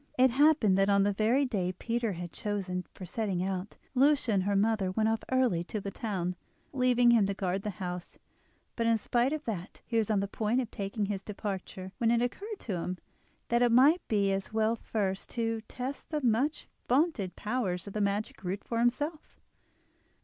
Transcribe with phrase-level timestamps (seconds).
[0.17, 4.43] It happened that on the very day Peter had chosen for setting out, Lucia and
[4.45, 6.35] her mother went off early to the town,
[6.73, 8.17] leaving him to guard the house;
[8.75, 12.09] but in spite of that he was on the point of taking his departure when
[12.09, 12.97] it occurred to him
[13.49, 18.01] that it might be as well first to test the much vaunted powers of the
[18.01, 19.39] magic root for himself.